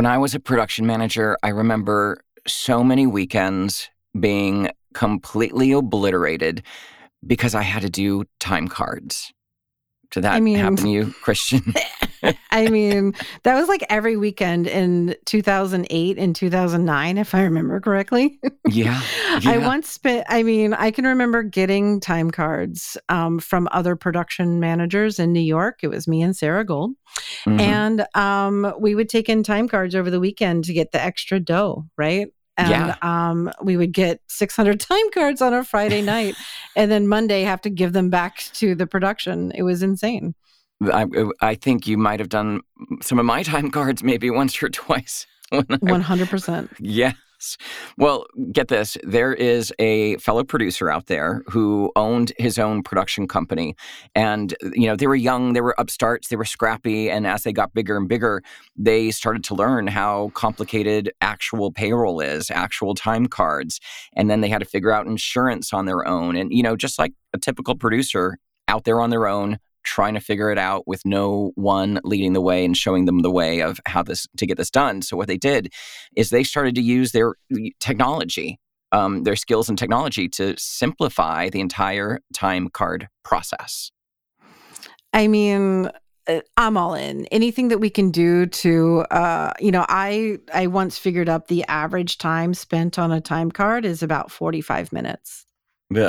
[0.00, 6.62] When I was a production manager, I remember so many weekends being completely obliterated
[7.26, 9.30] because I had to do time cards.
[10.10, 11.74] Did that I mean- happen to you, Christian?
[12.50, 13.14] I mean,
[13.44, 18.38] that was like every weekend in 2008 and 2009, if I remember correctly.
[18.68, 19.00] yeah.
[19.46, 24.60] I once spent, I mean, I can remember getting time cards um, from other production
[24.60, 25.80] managers in New York.
[25.82, 26.92] It was me and Sarah Gold.
[27.44, 27.60] Mhm.
[27.60, 31.40] And um, we would take in time cards over the weekend to get the extra
[31.40, 32.28] dough, right?
[32.56, 32.96] And Yeah.
[33.02, 36.34] um, we would get 600 time cards on a Friday night
[36.76, 39.50] and then Monday have to give them back to the production.
[39.54, 40.34] It was insane.
[40.82, 41.06] I,
[41.40, 42.60] I think you might have done
[43.02, 45.26] some of my time cards maybe once or twice.
[45.50, 46.68] when 100%.
[46.78, 47.16] Yes.
[47.96, 48.98] Well, get this.
[49.02, 53.74] There is a fellow producer out there who owned his own production company.
[54.14, 57.10] And, you know, they were young, they were upstarts, they were scrappy.
[57.10, 58.42] And as they got bigger and bigger,
[58.76, 63.80] they started to learn how complicated actual payroll is, actual time cards.
[64.14, 66.36] And then they had to figure out insurance on their own.
[66.36, 70.20] And, you know, just like a typical producer out there on their own, trying to
[70.20, 73.80] figure it out with no one leading the way and showing them the way of
[73.86, 75.02] how this to get this done.
[75.02, 75.72] So what they did
[76.16, 77.34] is they started to use their
[77.80, 78.58] technology,
[78.92, 83.90] um, their skills and technology to simplify the entire time card process.
[85.12, 85.90] I mean,
[86.26, 87.26] uh, I'm all in.
[87.26, 91.64] Anything that we can do to, uh, you know, I I once figured up the
[91.64, 95.46] average time spent on a time card is about 45 minutes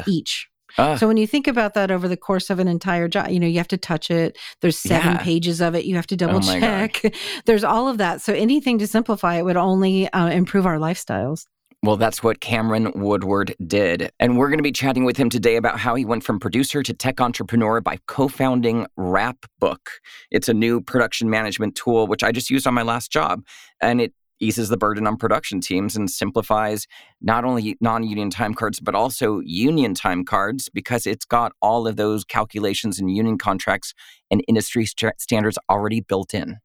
[0.08, 0.51] each.
[0.78, 3.40] Ah, So when you think about that over the course of an entire job, you
[3.40, 4.38] know, you have to touch it.
[4.62, 5.24] There's seven Yeah.
[5.24, 5.86] pages of it.
[5.86, 7.02] You have to double Oh check.
[7.46, 8.22] There's all of that.
[8.22, 11.46] So anything to simplify it would only uh, improve our lifestyles.
[11.84, 14.12] Well, that's what Cameron Woodward did.
[14.20, 16.84] And we're going to be chatting with him today about how he went from producer
[16.84, 19.90] to tech entrepreneur by co founding Wrapbook.
[20.30, 23.42] It's a new production management tool, which I just used on my last job.
[23.82, 26.88] And it eases the burden on production teams and simplifies
[27.22, 31.88] not only non union time cards, but also union time cards because it's got all
[31.88, 33.94] of those calculations and union contracts
[34.30, 36.58] and industry st- standards already built in.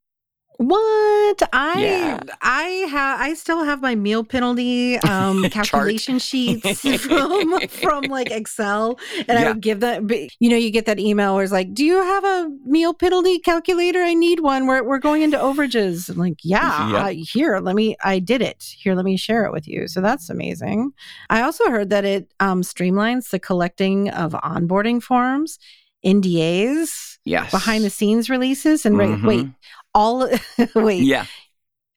[0.58, 2.20] What I Yeah.
[2.40, 8.98] I have I still have my meal penalty um, calculation sheets from from like Excel,
[9.28, 10.02] and I would give that.
[10.40, 13.38] You know, you get that email where it's like, "Do you have a meal penalty
[13.38, 14.00] calculator?
[14.02, 14.66] I need one.
[14.66, 17.96] We're we're going into overages." I'm like, yeah, uh, here, let me.
[18.02, 18.62] I did it.
[18.62, 19.88] Here, let me share it with you.
[19.88, 20.92] So that's amazing.
[21.28, 25.58] I also heard that it um, streamlines the collecting of onboarding forms,
[26.04, 27.50] NDAs, Yes.
[27.50, 29.46] behind the scenes releases, and right, wait.
[29.96, 30.28] All
[30.76, 31.24] wait Yeah.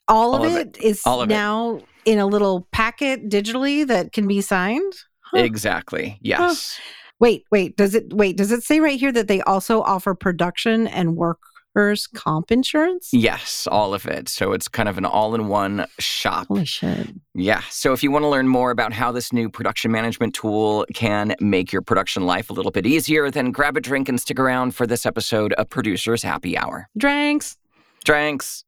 [0.07, 1.33] all of All of it is All of it.
[1.33, 4.93] now in a little packet digitally that can be signed
[5.31, 5.41] Huh.
[5.41, 6.17] Exactly.
[6.21, 6.79] Yes.
[7.19, 10.87] wait wait does it wait does it say right here that they also offer production
[10.87, 14.27] and workers comp insurance Yes, all of it.
[14.27, 16.47] So it's kind of an all in one shop.
[16.47, 17.61] holy shit Yeah.
[17.69, 21.35] So if you want to learn more about how this new production management tool can
[21.39, 24.73] make your production life a little bit easier, then grab a drink and stick around
[24.73, 26.89] for this episode of Producers Happy Hour.
[26.97, 27.55] drinks
[28.05, 28.63] Drinks.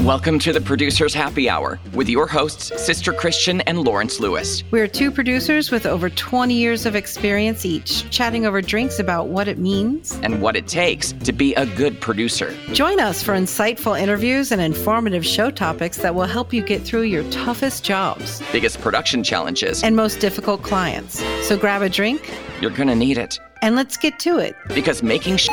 [0.00, 4.64] Welcome to the Producers Happy Hour with your hosts, Sister Christian and Lawrence Lewis.
[4.70, 9.46] we're two producers with over 20 years of experience each chatting over drinks about what
[9.46, 12.56] it means And what it takes to be a good producer.
[12.72, 17.02] join us for insightful interviews and informative show topics that will help you get through
[17.02, 19.84] your toughest jobs Biggest production challenges.
[19.84, 22.32] and most difficult clients so grab a drink
[22.62, 25.52] You're going to need it and let's get to it because making shit.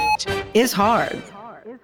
[0.53, 1.21] is hard.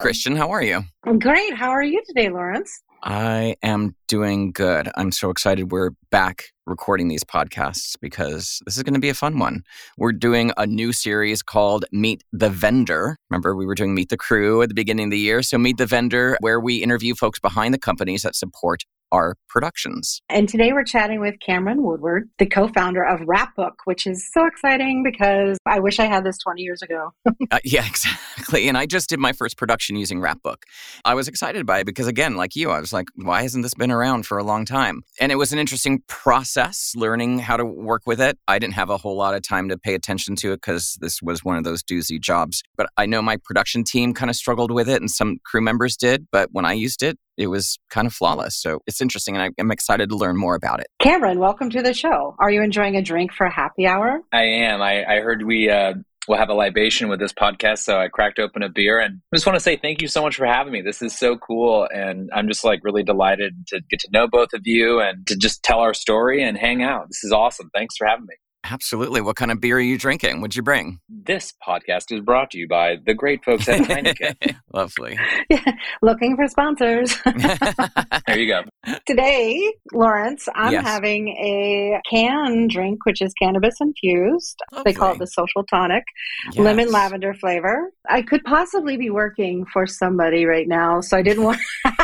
[0.03, 0.84] Christian, how are you?
[1.06, 1.56] I'm Great.
[1.56, 2.81] How are you today, Lawrence?
[3.03, 4.90] I am doing good.
[4.96, 9.13] I'm so excited we're back recording these podcasts because this is going to be a
[9.13, 9.63] fun one.
[9.97, 13.16] We're doing a new series called Meet the Vendor.
[13.30, 15.42] Remember, we were doing Meet the Crew at the beginning of the year.
[15.42, 20.22] So, Meet the Vendor, where we interview folks behind the companies that support our productions.
[20.28, 24.46] And today we're chatting with Cameron Woodward, the co founder of Wrapbook, which is so
[24.46, 27.12] exciting because I wish I had this 20 years ago.
[27.51, 28.68] Uh, yeah, exactly.
[28.68, 30.66] And I just did my first production using Wrapbook.
[31.06, 33.75] I was excited by it because, again, like you, I was like, why hasn't this
[33.75, 35.04] been around for a long time?
[35.19, 38.39] And it was an interesting process learning how to work with it.
[38.48, 41.21] I didn't have a whole lot of time to pay attention to it because this
[41.21, 42.63] was one of those doozy jobs.
[42.75, 45.95] But I know my production team kind of struggled with it and some crew members
[45.95, 46.25] did.
[46.31, 48.56] But when I used it, it was kind of flawless.
[48.56, 50.88] So it's interesting and I, I'm excited to learn more about it.
[51.00, 52.35] Cameron, welcome to the show.
[52.39, 54.21] Are you enjoying a drink for a happy hour?
[54.31, 54.81] I am.
[54.81, 55.94] I, I heard we uh,
[56.27, 59.45] will have a libation with this podcast, so I cracked open a beer and just
[59.45, 60.81] want to say thank you so much for having me.
[60.81, 64.53] This is so cool, and I'm just like really delighted to get to know both
[64.53, 67.07] of you and to just tell our story and hang out.
[67.09, 67.69] This is awesome.
[67.74, 68.35] Thanks for having me.
[68.65, 69.19] Absolutely.
[69.21, 70.39] What kind of beer are you drinking?
[70.42, 71.00] What'd you bring?
[71.10, 74.56] This podcast is brought to you by the great folks at Heineken.
[74.74, 75.18] Lovely.
[75.50, 75.60] Yeah,
[76.01, 77.15] looking for sponsors.
[78.27, 78.63] there you go.
[79.06, 80.83] Today, Lawrence, I'm Yes.
[80.86, 84.60] having a can drink, which is cannabis infused.
[84.86, 86.04] They call it the social tonic,
[86.56, 87.92] lemon lavender flavor.
[88.09, 91.59] I could possibly be working for somebody right now, so I didn't want.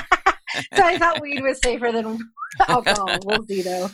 [0.73, 2.19] so I thought weed was safer than
[2.67, 3.07] alcohol.
[3.23, 3.89] We'll see though.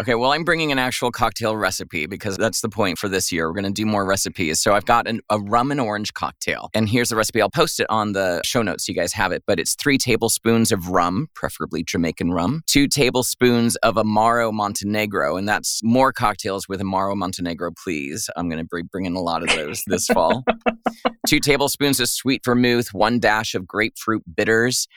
[0.00, 3.46] Okay, well, I'm bringing an actual cocktail recipe because that's the point for this year.
[3.46, 4.60] We're going to do more recipes.
[4.60, 6.70] So I've got an, a rum and orange cocktail.
[6.72, 7.42] And here's the recipe.
[7.42, 9.44] I'll post it on the show notes so you guys have it.
[9.46, 15.36] But it's three tablespoons of rum, preferably Jamaican rum, two tablespoons of Amaro Montenegro.
[15.36, 18.30] And that's more cocktails with Amaro Montenegro, please.
[18.34, 20.42] I'm going to be bringing a lot of those this fall.
[21.26, 24.88] two tablespoons of sweet vermouth, one dash of grapefruit bitters,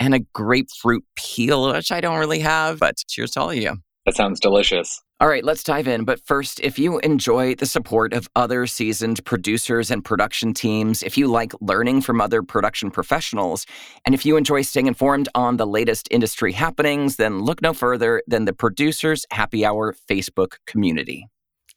[0.00, 2.80] and a grapefruit peel, which I don't really have.
[2.80, 3.76] But cheers to all of you.
[4.06, 5.00] That sounds delicious.
[5.20, 6.04] All right, let's dive in.
[6.04, 11.18] But first, if you enjoy the support of other seasoned producers and production teams, if
[11.18, 13.66] you like learning from other production professionals,
[14.06, 18.22] and if you enjoy staying informed on the latest industry happenings, then look no further
[18.26, 21.26] than the Producers Happy Hour Facebook community.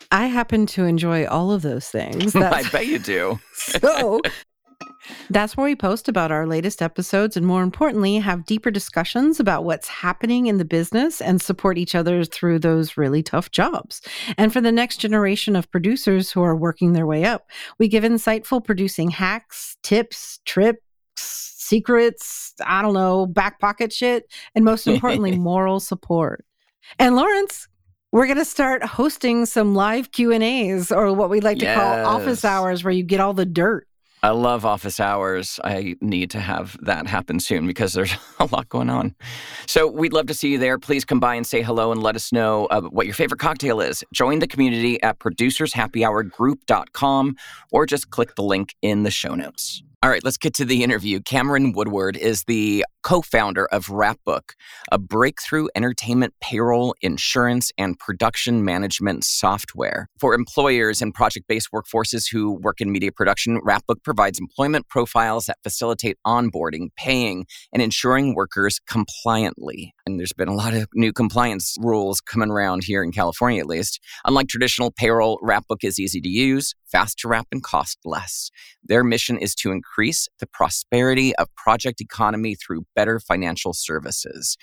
[0.10, 2.36] I happen to enjoy all of those things.
[2.36, 3.40] I bet you do.
[3.54, 4.22] so
[5.30, 9.66] that's where we post about our latest episodes and more importantly have deeper discussions about
[9.66, 14.02] what's happening in the business and support each other through those really tough jobs.
[14.38, 17.50] And for the next generation of producers who are working their way up
[17.80, 20.80] we give insightful producing hacks tips trips
[21.16, 24.26] secrets i don't know back pocket shit
[24.56, 26.46] and most importantly moral support.
[27.00, 27.68] And lawrence
[28.12, 32.46] we're going to start hosting some live q&a's or what we like to call office
[32.46, 33.88] hours where you get all the dirt
[34.24, 35.60] I love office hours.
[35.66, 39.14] I need to have that happen soon because there's a lot going on.
[39.68, 40.80] So we'd love to see you there.
[40.80, 43.82] Please come by and say hello and let us know uh, what your favorite cocktail
[43.82, 44.02] is.
[44.14, 47.36] Join the community at producershappyhourgroup.com
[47.72, 49.84] or just click the link in the show notes.
[50.04, 51.22] All right, let's get to the interview.
[51.22, 54.54] Cameron Woodward is the co founder of Wrapbook,
[54.92, 60.10] a breakthrough entertainment payroll, insurance, and production management software.
[60.20, 65.48] For employers and project based workforces who work in media production, Wrapbook provides employment profiles
[65.48, 69.92] that facilitate onboarding, paying, and ensuring workers compliantly.
[70.06, 73.66] And there's been a lot of new compliance rules coming around here in California, at
[73.66, 74.00] least.
[74.24, 78.52] Unlike traditional payroll, Wrapbook is easy to use, fast to wrap, and cost less.
[78.84, 84.58] Their mission is to increase the prosperity of project economy through better financial services.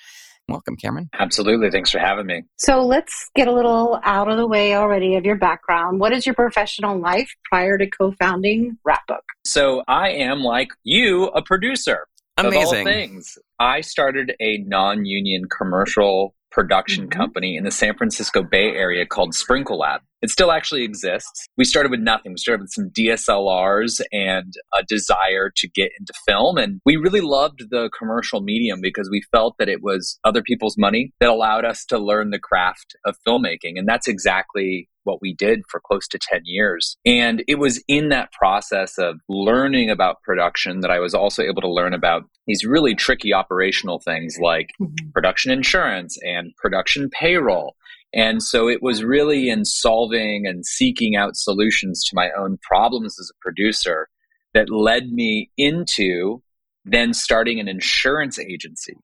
[0.50, 1.08] Welcome, Cameron.
[1.19, 1.70] Absolutely.
[1.70, 2.43] Thanks for having me.
[2.56, 6.00] So let's get a little out of the way already of your background.
[6.00, 9.25] What is your professional life prior to co-founding Wrapbook?
[9.44, 12.06] So I am like you, a producer.
[12.37, 12.85] Of all Amazing.
[12.85, 17.11] things, I started a non-union commercial production Mhm.
[17.12, 20.02] company in the San Francisco Bay Area called Sprinkle Lab.
[20.23, 21.47] It still actually exists.
[21.56, 22.32] We started with nothing.
[22.32, 26.58] We started with some DSLRs and a desire to get into film.
[26.58, 30.76] And we really loved the commercial medium because we felt that it was other people's
[30.76, 33.79] money that allowed us to learn the craft of filmmaking.
[33.79, 36.97] And that's exactly what we did for close to 10 years.
[37.05, 41.62] And it was in that process of learning about production that I was also able
[41.62, 45.11] to learn about these really tricky operational things like mm-hmm.
[45.12, 47.76] production insurance and production payroll.
[48.12, 53.17] And so it was really in solving and seeking out solutions to my own problems
[53.20, 54.08] as a producer
[54.52, 56.43] that led me into
[56.85, 58.97] then starting an insurance agency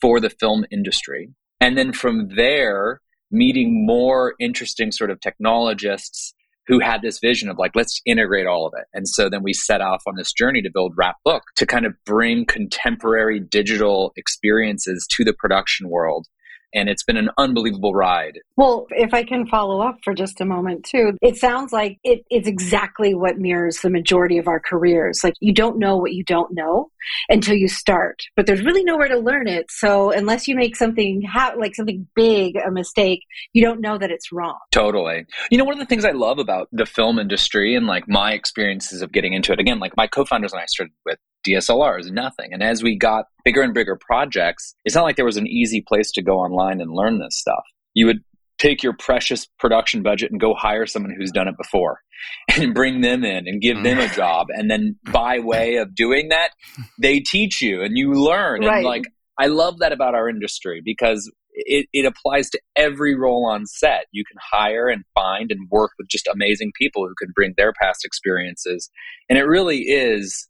[0.00, 1.28] for the film industry.
[1.60, 3.00] And then from there,
[3.34, 6.34] meeting more interesting sort of technologists
[6.66, 8.86] who had this vision of like, let's integrate all of it.
[8.94, 11.92] And so then we set off on this journey to build Wrapbook to kind of
[12.06, 16.26] bring contemporary digital experiences to the production world.
[16.74, 18.38] And it's been an unbelievable ride.
[18.56, 22.24] Well, if I can follow up for just a moment too, it sounds like it,
[22.30, 25.20] it's exactly what mirrors the majority of our careers.
[25.22, 26.90] Like you don't know what you don't know
[27.28, 29.70] until you start, but there's really nowhere to learn it.
[29.70, 33.20] So unless you make something ha- like something big a mistake,
[33.52, 34.58] you don't know that it's wrong.
[34.72, 35.26] Totally.
[35.50, 38.32] You know, one of the things I love about the film industry and like my
[38.32, 42.10] experiences of getting into it, again, like my co founders and I started with DSLRs,
[42.10, 42.52] nothing.
[42.52, 45.82] And as we got bigger and bigger projects, it's not like there was an easy
[45.86, 47.64] place to go online and learn this stuff.
[47.94, 48.20] You would
[48.58, 52.00] take your precious production budget and go hire someone who's done it before
[52.56, 54.14] and bring them in and give them a mm.
[54.14, 54.46] job.
[54.50, 56.50] And then by way of doing that,
[57.00, 58.60] they teach you and you learn.
[58.60, 58.76] Right.
[58.76, 59.04] And like,
[59.38, 64.06] I love that about our industry because it, it applies to every role on set.
[64.12, 67.72] You can hire and find and work with just amazing people who can bring their
[67.80, 68.90] past experiences.
[69.28, 70.48] And it really is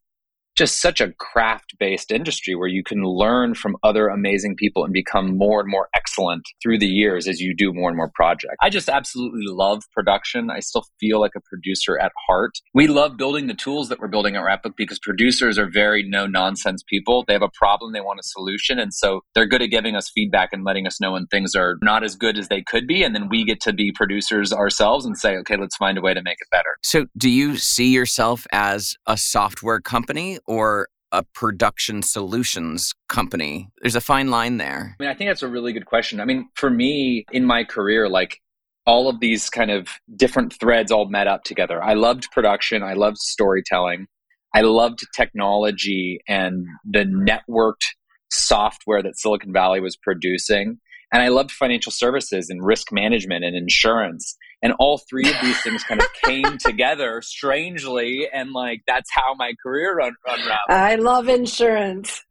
[0.56, 4.92] just such a craft based industry where you can learn from other amazing people and
[4.92, 8.56] become more and more excellent through the years as you do more and more projects.
[8.60, 10.50] I just absolutely love production.
[10.50, 12.52] I still feel like a producer at heart.
[12.72, 16.26] We love building the tools that we're building at Wrapbook because producers are very no
[16.26, 17.24] nonsense people.
[17.26, 18.78] They have a problem, they want a solution.
[18.78, 21.78] And so they're good at giving us feedback and letting us know when things are
[21.82, 23.02] not as good as they could be.
[23.02, 26.14] And then we get to be producers ourselves and say, okay, let's find a way
[26.14, 26.76] to make it better.
[26.82, 33.70] So, do you see yourself as a software company or a production solutions company?
[33.80, 34.96] There's a fine line there.
[34.98, 36.20] I mean, I think that's a really good question.
[36.20, 38.40] I mean, for me in my career, like
[38.86, 41.82] all of these kind of different threads all met up together.
[41.82, 44.06] I loved production, I loved storytelling,
[44.54, 47.86] I loved technology and the networked
[48.30, 50.78] software that Silicon Valley was producing.
[51.12, 54.36] And I loved financial services and risk management and insurance.
[54.62, 58.28] And all three of these things kind of came together strangely.
[58.32, 60.56] And like, that's how my career run, unraveled.
[60.68, 62.22] I love insurance.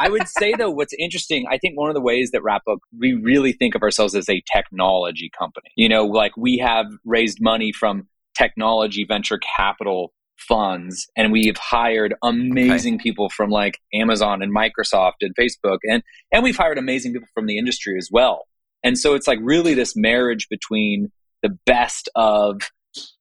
[0.00, 3.14] I would say though, what's interesting, I think one of the ways that Wrapbook, we
[3.14, 5.70] really think of ourselves as a technology company.
[5.76, 12.14] You know, like we have raised money from technology venture capital funds and we've hired
[12.22, 13.02] amazing okay.
[13.02, 16.02] people from like Amazon and Microsoft and Facebook and
[16.32, 18.46] and we've hired amazing people from the industry as well.
[18.82, 22.70] And so it's like really this marriage between the best of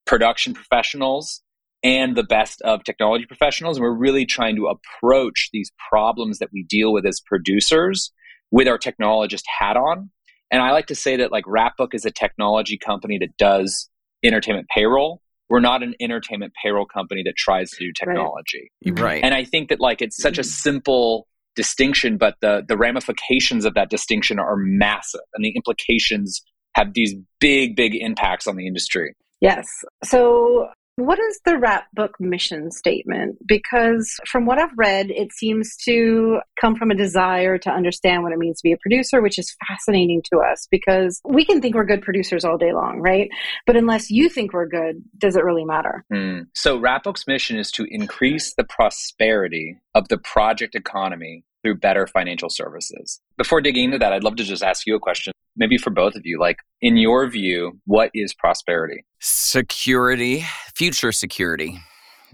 [0.05, 1.41] production professionals
[1.83, 6.49] and the best of technology professionals and we're really trying to approach these problems that
[6.53, 8.11] we deal with as producers
[8.51, 10.11] with our technologist hat on.
[10.51, 13.89] And I like to say that like Wrapbook is a technology company that does
[14.23, 18.71] entertainment payroll we're not an entertainment payroll company that tries to do technology.
[18.85, 19.21] Right.
[19.21, 20.49] And I think that like it's such a mm-hmm.
[20.49, 26.41] simple distinction, but the the ramifications of that distinction are massive and the implications
[26.75, 29.15] have these big, big impacts on the industry.
[29.41, 29.67] Yes.
[30.03, 33.37] So what is the Wrapbook mission statement?
[33.47, 38.33] Because from what I've read, it seems to come from a desire to understand what
[38.33, 41.75] it means to be a producer, which is fascinating to us because we can think
[41.75, 43.29] we're good producers all day long, right?
[43.65, 46.05] But unless you think we're good, does it really matter?
[46.11, 46.47] Mm.
[46.53, 52.49] So, Wrapbook's mission is to increase the prosperity of the project economy through better financial
[52.49, 53.19] services.
[53.37, 56.15] Before digging into that, I'd love to just ask you a question, maybe for both
[56.15, 56.39] of you.
[56.39, 59.05] Like, in your view, what is prosperity?
[59.19, 61.79] Security, future security,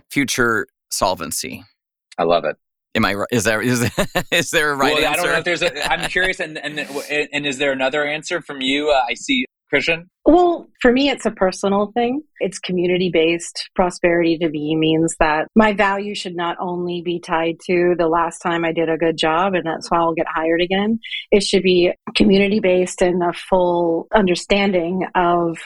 [0.10, 1.64] future solvency.
[2.18, 2.56] I love it.
[2.96, 3.16] Am I?
[3.32, 3.90] Is there is,
[4.32, 5.22] is there a right well, answer?
[5.22, 5.92] I don't know if there's a.
[5.92, 8.90] I'm curious, and and and is there another answer from you?
[8.90, 10.10] Uh, I see Christian?
[10.26, 12.22] Well, for me, it's a personal thing.
[12.40, 13.70] It's community based.
[13.76, 18.40] Prosperity to me means that my value should not only be tied to the last
[18.40, 21.00] time I did a good job and that's why I'll get hired again.
[21.32, 25.58] It should be community based and a full understanding of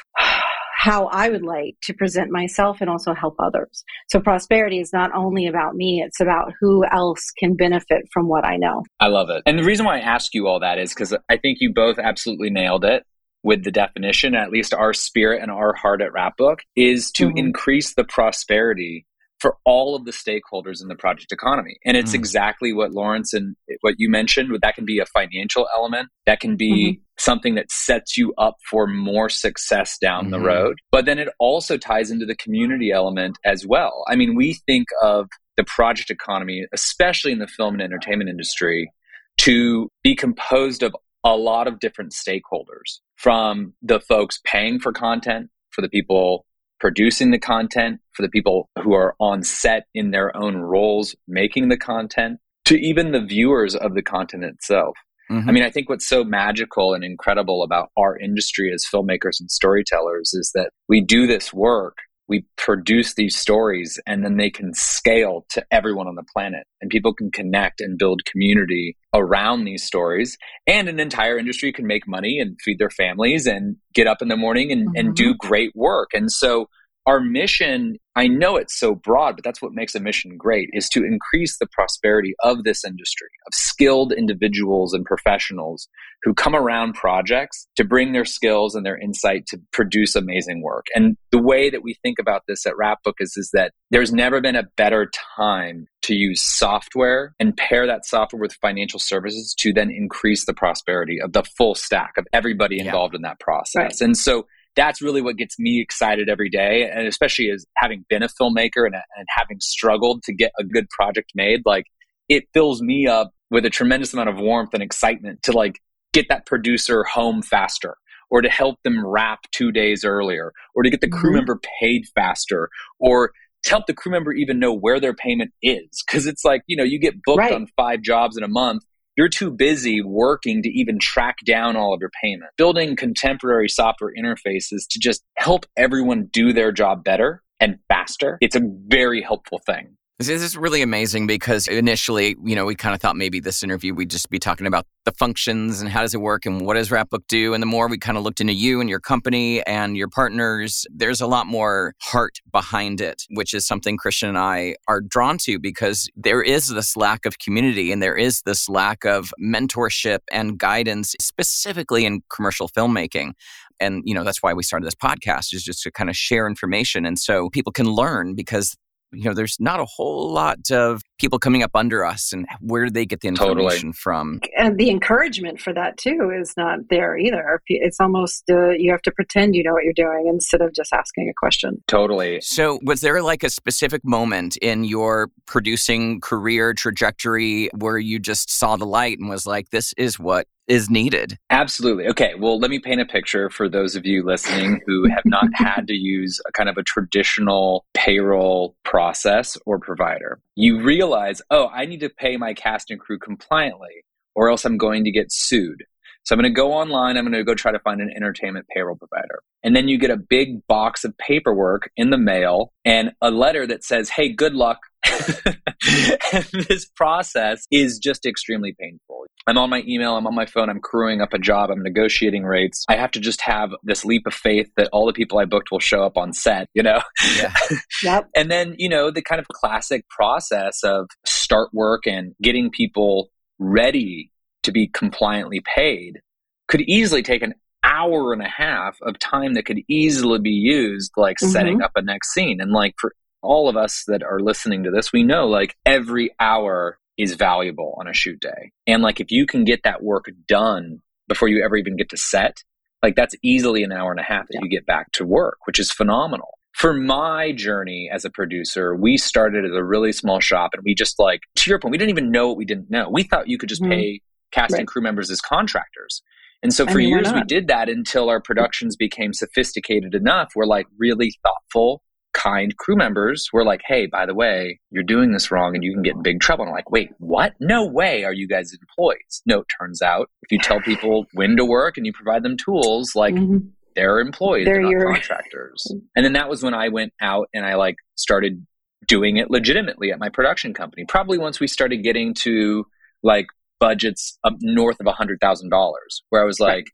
[0.82, 3.84] how I would like to present myself and also help others.
[4.10, 8.44] So prosperity is not only about me, it's about who else can benefit from what
[8.46, 8.84] I know.
[9.00, 9.44] I love it.
[9.46, 12.00] And the reason why I ask you all that is because I think you both
[12.00, 13.04] absolutely nailed it
[13.44, 17.38] with the definition, at least our spirit and our heart at Wrapbook, is to mm-hmm.
[17.38, 19.06] increase the prosperity
[19.40, 21.78] for all of the stakeholders in the project economy.
[21.84, 22.20] And it's mm-hmm.
[22.20, 24.56] exactly what Lawrence and what you mentioned.
[24.62, 27.02] That can be a financial element, that can be mm-hmm.
[27.18, 30.46] something that sets you up for more success down the mm-hmm.
[30.46, 30.80] road.
[30.92, 34.04] But then it also ties into the community element as well.
[34.08, 38.92] I mean, we think of the project economy, especially in the film and entertainment industry,
[39.40, 45.50] to be composed of a lot of different stakeholders from the folks paying for content,
[45.70, 46.46] for the people
[46.80, 51.70] producing the content, for the people who are on set in their own roles making
[51.70, 54.96] the content, to even the viewers of the content itself.
[55.30, 55.48] Mm-hmm.
[55.48, 59.52] I mean, I think what's so magical and incredible about our industry as filmmakers and
[59.52, 61.98] storytellers is that we do this work
[62.32, 66.90] we produce these stories and then they can scale to everyone on the planet and
[66.90, 72.08] people can connect and build community around these stories and an entire industry can make
[72.08, 74.96] money and feed their families and get up in the morning and, mm-hmm.
[74.96, 76.68] and do great work and so
[77.06, 80.90] our mission i know it's so broad but that's what makes a mission great is
[80.90, 85.88] to increase the prosperity of this industry of skilled individuals and professionals
[86.24, 90.86] who come around projects to bring their skills and their insight to produce amazing work
[90.96, 94.42] and the way that we think about this at Wrapbook is, is that there's never
[94.42, 99.72] been a better time to use software and pair that software with financial services to
[99.74, 103.18] then increase the prosperity of the full stack of everybody involved yeah.
[103.18, 104.02] in that process right.
[104.02, 106.90] and so that's really what gets me excited every day.
[106.90, 110.90] And especially as having been a filmmaker and, and having struggled to get a good
[110.90, 111.86] project made, like
[112.30, 115.80] it fills me up with a tremendous amount of warmth and excitement to like
[116.14, 117.98] get that producer home faster
[118.30, 121.38] or to help them wrap two days earlier or to get the crew mm-hmm.
[121.38, 123.32] member paid faster or
[123.64, 126.04] to help the crew member even know where their payment is.
[126.10, 127.54] Cause it's like, you know, you get booked Right.
[127.54, 128.84] on five jobs in a month.
[129.22, 132.56] You're too busy working to even track down all of your payments.
[132.58, 138.40] Building contemporary software interfaces to just help everyone do their job better and faster.
[138.42, 139.96] It's a very helpful thing.
[140.28, 143.96] This is really amazing because initially, you know, we kind of thought maybe this interview
[143.96, 146.92] we'd just be talking about the functions and how does it work and what does
[146.92, 147.56] Wrapbook do.
[147.56, 150.86] And the more we kind of looked into you and your company and your partners,
[150.94, 155.40] there's a lot more heart behind it, which is something Christian and I are drawn
[155.40, 160.20] to because there is this lack of community and there is this lack of mentorship
[160.32, 163.32] and guidance, specifically in commercial filmmaking
[163.80, 166.48] and you know that's why we started this podcast is just to kind of share
[166.48, 168.78] information and so people can learn because
[169.12, 172.86] you know there's not a whole lot of people coming up under us and where
[172.86, 173.64] do they get the Totally.
[173.66, 177.62] information from and the encouragement for that too is not there either.
[177.68, 180.94] It's almost uh, you have to pretend you know what you're doing instead of just
[180.94, 181.84] asking a question.
[181.88, 182.42] Totally.
[182.42, 188.50] so was there like a specific moment in your producing career trajectory where you just
[188.52, 192.08] saw the light and was like this is what is needed Absolutely.
[192.08, 192.34] Okay.
[192.40, 195.86] Well, let me paint a picture for those of you listening who have not had
[195.88, 200.40] to use a kind of a traditional payroll process or provider.
[200.56, 204.78] You realize, oh, I need to pay my cast and crew compliantly, or else I'm
[204.78, 205.84] going to get sued.
[206.24, 207.18] So I'm going to go online.
[207.18, 209.42] I'm going to go try to find an entertainment payroll provider.
[209.64, 213.68] And then you get a big box of paperwork in the mail and a letter
[213.68, 214.80] that says, hey, good luck.
[215.06, 219.26] and this process is just extremely painful.
[219.48, 222.44] I'm on my email, I'm on my phone, I'm crewing up a job, I'm negotiating
[222.44, 222.86] rates.
[222.88, 225.72] I have to just have this leap of faith that all the people I booked
[225.72, 227.02] will show up on set, you know?
[227.38, 227.54] yeah
[228.04, 228.30] Yep.
[228.36, 233.32] And then, you know, the kind of classic process of start work and getting people
[233.60, 234.32] ready
[234.64, 236.22] to be compliantly paid
[236.68, 241.12] could easily take an hour and a half of time that could easily be used
[241.18, 241.52] like mm-hmm.
[241.52, 242.62] setting up a next scene.
[242.62, 246.30] And like for all of us that are listening to this, we know like every
[246.40, 248.72] hour is valuable on a shoot day.
[248.88, 250.98] And like if you can get that work done
[251.28, 252.58] before you ever even get to set,
[253.04, 255.80] like that's easily an hour and a half that you get back to work, which
[255.80, 256.58] is phenomenal.
[256.74, 260.96] For my journey as a producer, we started as a really small shop and we
[260.96, 263.10] just like, to your point, we didn't even know what we didn't know.
[263.10, 263.90] We thought you could just Mhm.
[263.90, 264.80] pay cast Right.
[264.80, 266.22] and crew members as contractors.
[266.64, 270.52] And so I for mean, years we did that until our productions became sophisticated enough.
[270.56, 275.32] We're like really thoughtful, kind crew members were like, hey, by the way, you're doing
[275.32, 276.64] this wrong and you can get in big trouble.
[276.64, 277.54] And I'm like, wait, what?
[277.60, 279.42] No way are you guys employees.
[279.46, 282.56] No, it turns out if you tell people when to work and you provide them
[282.58, 283.70] tools, like Mhm.
[283.96, 285.86] they're employees, They're they're, not your- contractors.
[286.16, 288.66] And then that was when I went out and I like started
[289.08, 291.06] doing it legitimately at my production company.
[291.08, 292.86] Probably once we started getting to
[293.24, 293.48] like
[293.80, 296.86] budgets up north of a hundred thousand dollars, where I was like,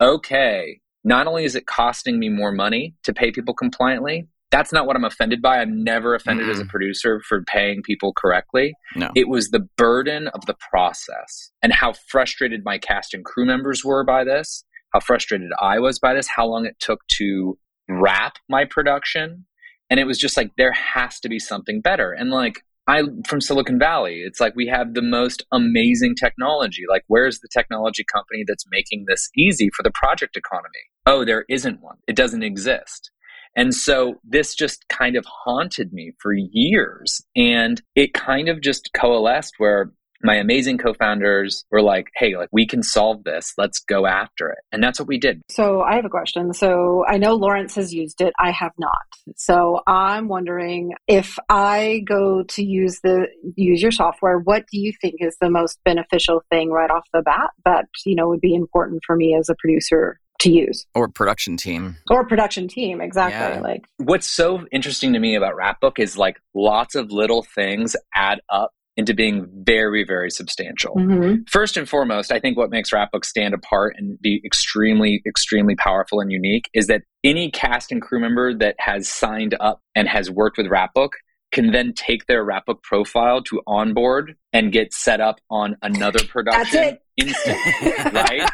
[0.00, 4.86] okay, not only is it costing me more money to pay people compliantly, that's not
[4.86, 5.58] what I'm offended by.
[5.58, 8.74] I'm never offended as a producer for paying people correctly.
[8.94, 9.10] No.
[9.16, 13.84] It was the burden of the process and how frustrated my cast and crew members
[13.84, 18.34] were by this, how frustrated I was by this, how long it took to wrap
[18.48, 19.46] my production.
[19.88, 22.12] And it was just like, there has to be something better.
[22.12, 26.82] And like, I from Silicon Valley, it's like we have the most amazing technology.
[26.88, 30.68] Like, where's the technology company that's making this easy for the project economy?
[31.06, 31.98] Oh, there isn't one.
[32.08, 33.10] It doesn't exist.
[33.56, 37.22] And so this just kind of haunted me for years.
[37.36, 42.66] And it kind of just coalesced where my amazing co-founders were like, "Hey, like we
[42.66, 43.52] can solve this.
[43.58, 45.42] Let's go after it." And that's what we did.
[45.50, 46.52] So I have a question.
[46.54, 48.32] So I know Lawrence has used it.
[48.38, 49.02] I have not.
[49.36, 54.92] So I'm wondering if I go to use the use your software, what do you
[55.00, 58.54] think is the most beneficial thing right off the bat that you know would be
[58.54, 63.00] important for me as a producer to use or production team or production team?
[63.00, 63.56] Exactly.
[63.56, 63.60] Yeah.
[63.60, 68.40] Like What's so interesting to me about Wrapbook is like lots of little things add
[68.48, 70.94] up into being very, very substantial.
[70.96, 71.48] mhm.
[71.48, 76.20] First and foremost, I think what makes Wrapbook stand apart and be extremely, extremely powerful
[76.20, 80.30] and unique is that any cast and crew member that has signed up and has
[80.30, 81.12] worked with Wrapbook
[81.52, 86.98] can then take their Wrapbook profile to onboard and get set up on another production
[87.16, 87.26] it.
[87.26, 88.50] instantly, right?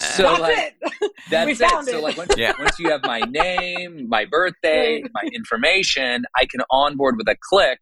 [0.00, 1.12] So That's like it.
[1.30, 1.58] that's We it.
[1.58, 2.02] So it.
[2.02, 2.52] like once, Yeah.
[2.58, 7.78] once you have my name, my birthday, my information, I can onboard with a click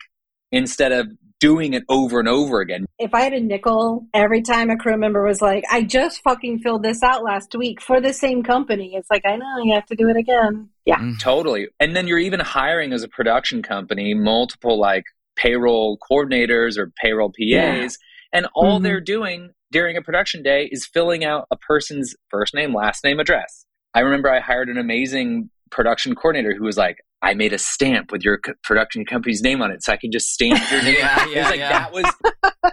[0.53, 1.09] instead of
[1.41, 2.87] doing it over and over again.
[2.99, 6.61] if I had a nickel every time a crew member was like, I just fucking
[6.61, 9.85] filled this out last week for the same company, it's like, I know you have
[9.87, 10.71] to do it again.
[10.87, 10.99] Yeah.
[10.99, 11.19] Mm.
[11.21, 11.69] Totally.
[11.81, 15.05] And then you're even hiring as a production company multiple like
[15.37, 17.37] payroll coordinators or payroll PAs.
[17.47, 17.89] Yeah.
[18.35, 18.83] And all Mhm.
[18.83, 23.19] they're doing during a production day is filling out a person's first name, last name,
[23.21, 23.65] address.
[23.95, 28.13] I remember I hired an amazing production coordinator who was like, I made a stamp
[28.13, 30.97] with your production company's name on it, so I can just stamp your name.
[30.99, 31.69] yeah, yeah, like, yeah.
[31.71, 32.05] That was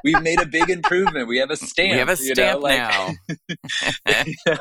[0.04, 1.28] we've made a big improvement.
[1.28, 1.92] We have a stamp.
[1.94, 3.10] We have a stamp know, like, now.
[4.26, 4.58] you know?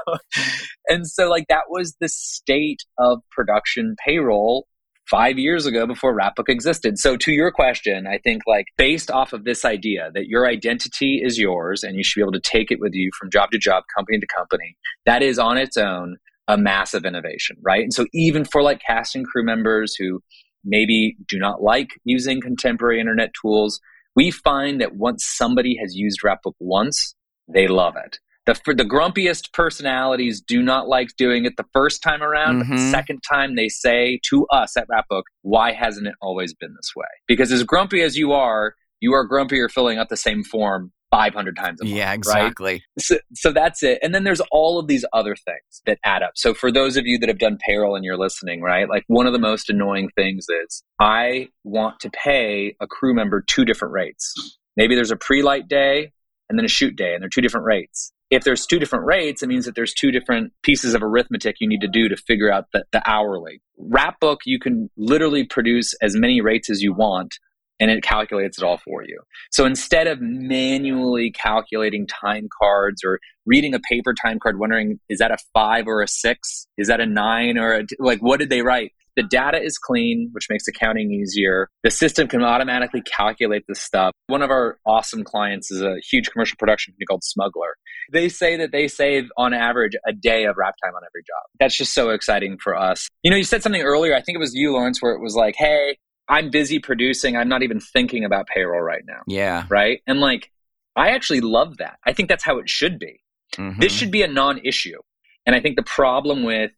[0.88, 4.66] And so, like that was the state of production payroll
[5.10, 6.98] five years ago before Wrapbook existed.
[6.98, 11.20] So to your question, I think like based off of this idea that your identity
[11.22, 13.58] is yours and you should be able to take it with you from job to
[13.58, 17.82] job, company to company, that is on its own a massive innovation, right?
[17.82, 20.20] And so even for like casting crew members who
[20.64, 23.80] maybe do not like using contemporary internet tools,
[24.16, 27.14] we find that once somebody has used Wrapbook once,
[27.52, 28.18] they love it.
[28.50, 32.64] The, for the grumpiest personalities do not like doing it the first time around.
[32.64, 32.74] Mm-hmm.
[32.74, 36.90] the second time, they say to us at Wrapbook, why hasn't it always been this
[36.96, 37.06] way?
[37.28, 41.54] Because as grumpy as you are, you are grumpier filling out the same form 500
[41.54, 41.96] times a month.
[41.96, 42.72] Yeah, exactly.
[42.72, 42.82] Right?
[42.98, 44.00] So, so that's it.
[44.02, 46.32] And then there's all of these other things that add up.
[46.34, 48.88] So for those of you that have done payroll and you're listening, right?
[48.88, 53.44] Like one of the most annoying things is I want to pay a crew member
[53.46, 54.58] two different rates.
[54.76, 56.10] Maybe there's a pre-light day
[56.48, 58.12] and then a shoot day and they're two different rates.
[58.30, 61.68] If there's two different rates, it means that there's two different pieces of arithmetic you
[61.68, 63.60] need to do to figure out the, the hourly.
[63.76, 67.34] Wrapbook, you can literally produce as many rates as you want
[67.80, 69.20] and it calculates it all for you.
[69.50, 75.18] So instead of manually calculating time cards or reading a paper time card, wondering, is
[75.18, 76.66] that a five or a six?
[76.76, 78.92] Is that a nine or a, like, what did they write?
[79.16, 81.68] The data is clean, which makes accounting easier.
[81.82, 84.12] The system can automatically calculate this stuff.
[84.26, 87.76] One of our awesome clients is a huge commercial production company called Smuggler.
[88.12, 91.42] They say that they save on average a day of wrap time on every job.
[91.58, 93.08] That's just so exciting for us.
[93.22, 95.34] You know, you said something earlier, I think it was you, Lawrence, where it was
[95.34, 97.36] like, hey, I'm busy producing.
[97.36, 99.20] I'm not even thinking about payroll right now.
[99.26, 99.64] Yeah.
[99.68, 100.00] Right.
[100.06, 100.50] And like,
[100.96, 101.98] I actually love that.
[102.06, 103.20] I think that's how it should be.
[103.56, 103.80] Mm-hmm.
[103.80, 104.98] This should be a non issue.
[105.46, 106.70] And I think the problem with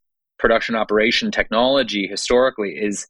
[0.43, 3.07] production operation technology historically is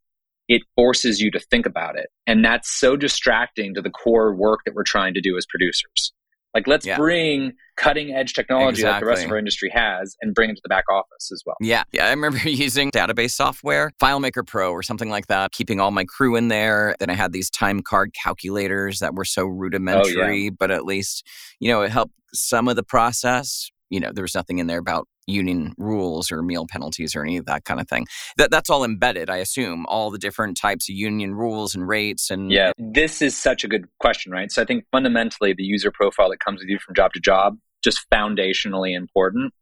[0.48, 2.08] it forces you to think about it.
[2.26, 6.12] And that's so distracting to the core work that we're trying to do as producers.
[6.52, 6.98] Like, let's yeah.
[6.98, 8.92] bring cutting edge technology exactly.
[8.92, 11.42] like the rest of our industry has and bring it to the back office as
[11.46, 11.56] well.
[11.62, 11.84] Yeah.
[11.92, 12.04] Yeah.
[12.06, 16.36] I remember using database software, FileMaker Pro or something like that, keeping all my crew
[16.36, 16.94] in there.
[16.98, 20.50] Then I had these time card calculators that were so rudimentary, oh, yeah.
[20.58, 21.26] but at least,
[21.58, 23.70] you know, it helped some of the process.
[23.88, 27.36] You know, there was nothing in there about union rules or meal penalties or any
[27.36, 28.06] of that kind of thing.
[28.36, 32.30] That that's all embedded, I assume, all the different types of union rules and rates
[32.30, 34.50] and Yeah, this is such a good question, right?
[34.50, 37.58] So I think fundamentally the user profile that comes with you from job to job
[37.82, 39.52] just foundationally important.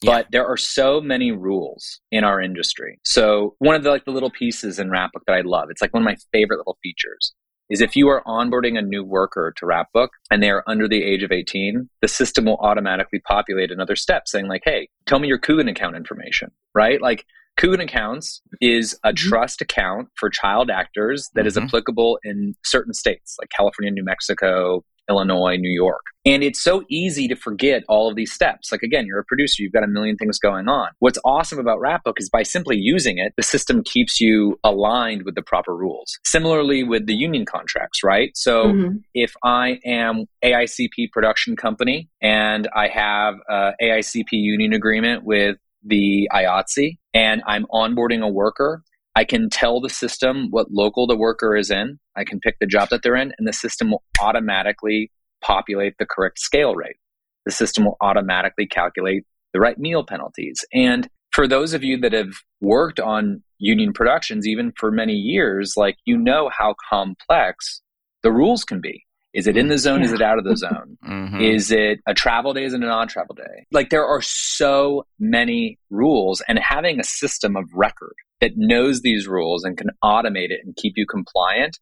[0.00, 0.18] Yeah.
[0.18, 3.00] But there are so many rules in our industry.
[3.04, 5.92] So one of the like the little pieces in Wrapbook that I love, it's like
[5.92, 7.34] one of my favorite little features
[7.70, 11.02] is if you are onboarding a new worker to Wrapbook and they are under the
[11.02, 15.28] age of 18, the system will automatically populate another step saying like, hey, tell me
[15.28, 17.00] your Coogan account information, right?
[17.00, 17.24] Like
[17.58, 19.28] Coogan accounts is a mm-hmm.
[19.28, 21.48] trust account for child actors that mm-hmm.
[21.48, 26.02] is applicable in certain states like California, New Mexico, Illinois, New York.
[26.24, 28.70] And it's so easy to forget all of these steps.
[28.70, 30.88] Like, again, you're a producer, you've got a million things going on.
[30.98, 35.34] What's awesome about Wrapbook is by simply using it, the system keeps you aligned with
[35.36, 36.18] the proper rules.
[36.24, 38.30] Similarly with the union contracts, right?
[38.34, 38.96] So mm-hmm.
[39.14, 46.28] if I am AICP production company and I have a AICP union agreement with the
[46.32, 48.82] IATSE and I'm onboarding a worker,
[49.14, 51.98] I can tell the system what local the worker is in.
[52.16, 55.10] I can pick the job that they're in, and the system will automatically
[55.42, 56.96] populate the correct scale rate.
[57.44, 60.64] The system will automatically calculate the right meal penalties.
[60.72, 65.74] And for those of you that have worked on union productions, even for many years,
[65.76, 67.82] like you know how complex
[68.22, 69.04] the rules can be.
[69.34, 70.00] Is it in the zone?
[70.00, 70.06] Yeah.
[70.06, 70.98] Is it out of the zone?
[71.04, 71.40] mm-hmm.
[71.40, 72.64] Is it a travel day?
[72.64, 73.66] Is it a non travel day?
[73.72, 79.26] Like there are so many rules, and having a system of record that knows these
[79.26, 81.78] rules and can automate it and keep you compliant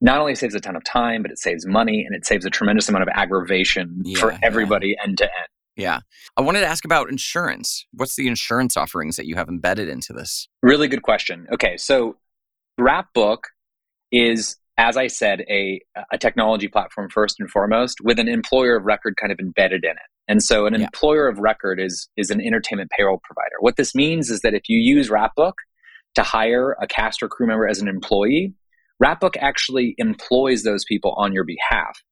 [0.00, 2.50] not only saves a ton of time, but it saves money and it saves a
[2.50, 5.48] tremendous amount of aggravation yeah, for everybody end to end.
[5.76, 6.00] Yeah.
[6.36, 7.86] I wanted to ask about insurance.
[7.92, 10.48] What's the insurance offerings that you have embedded into this?
[10.62, 11.46] Really good question.
[11.52, 11.76] Okay.
[11.76, 12.16] So,
[12.78, 13.48] Wrapbook
[14.10, 15.78] is, as I said, a,
[16.10, 19.90] a technology platform first and foremost with an employer of record kind of embedded in
[19.90, 20.08] it.
[20.26, 20.86] And so, an yeah.
[20.86, 23.56] employer of record is, is an entertainment payroll provider.
[23.60, 25.56] What this means is that if you use Wrapbook
[26.14, 28.54] to hire a cast or crew member as an employee,
[28.98, 32.02] Wrapbook actually employs those people on your behalf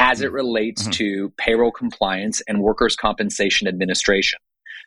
[0.00, 0.34] as it mm-hmm.
[0.34, 0.90] relates mm-hmm.
[0.92, 4.40] to payroll compliance and workers' compensation administration.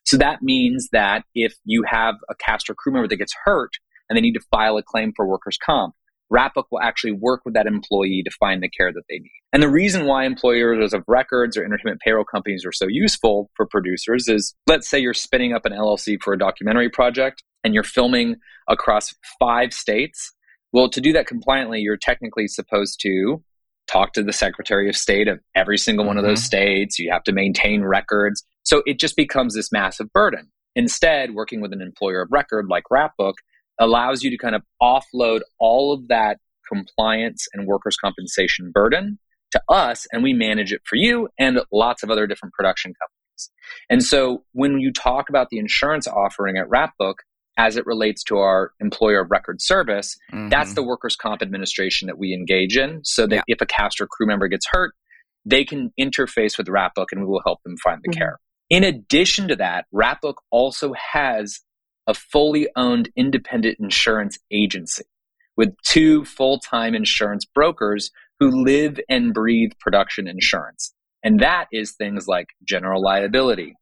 [0.05, 3.71] So that means that if you have a cast or crew member that gets hurt
[4.09, 5.95] and they need to file a claim for workers' comp,
[6.29, 9.31] Wrapbook will actually work with that employee to find the care that they need.
[9.51, 13.65] And the reason why employers of records or entertainment payroll companies are so useful for
[13.65, 17.83] producers is let's say you're spinning up an LLC for a documentary project and you're
[17.83, 18.35] filming
[18.67, 20.31] across five states,
[20.71, 23.43] well, to do that compliantly, you're technically supposed to
[23.91, 26.45] talk to the Secretary of State of every single one of those Mhm.
[26.45, 26.99] states.
[26.99, 28.45] You have to maintain records.
[28.63, 30.51] So it just becomes this massive burden.
[30.75, 33.37] Instead, working with an employer of record like Wrapbook
[33.79, 36.37] allows you to kind of offload all of that
[36.71, 39.17] compliance and workers' compensation burden
[39.51, 43.51] to us, and we manage it for you and lots of other different production companies.
[43.89, 47.23] And so when you talk about the insurance offering at Wrapbook
[47.57, 50.17] as it relates to our employer of record service,
[50.49, 50.75] that's Mhm.
[50.75, 53.41] the workers' comp administration that we engage in so that Yeah.
[53.47, 54.93] if a cast or crew member gets hurt,
[55.45, 58.17] they can interface with Wrapbook and we will help them find the Mhm.
[58.17, 58.39] care.
[58.69, 61.61] In addition to that, Wrapbook also has
[62.07, 65.03] a fully owned independent insurance agency
[65.57, 70.93] with two full time insurance brokers who live and breathe production insurance.
[71.23, 73.73] And that is things like general liability,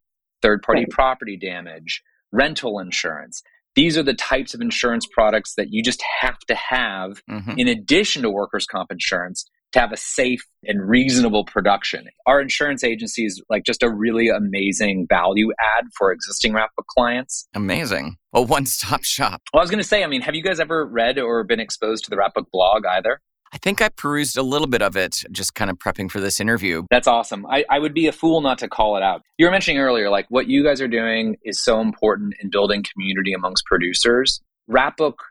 [0.41, 0.89] third party Right.
[0.89, 2.01] property damage,
[2.32, 3.43] rental insurance.
[3.75, 7.60] These are the types of insurance products that you just have to have Mhm.
[7.60, 9.45] in addition to workers' comp insurance
[9.78, 12.08] to have a safe and reasonable production.
[12.26, 17.48] Our insurance agency is like just a really amazing value add for existing Wrapbook clients.
[17.54, 18.18] Amazing.
[18.34, 19.42] A one stop shop.
[19.54, 21.60] Well, I was going to say, I mean, have you guys ever read or been
[21.60, 23.22] exposed to the Wrapbook blog either?
[23.54, 26.42] I think I perused a little bit of it just kind of prepping for this
[26.42, 26.84] interview.
[26.90, 27.46] That's awesome.
[27.46, 29.22] I, I would be a fool not to call it out.
[29.38, 32.84] You were mentioning earlier, like what you guys are doing is so important in building
[32.94, 34.42] community amongst producers.
[34.68, 35.24] Wrapbook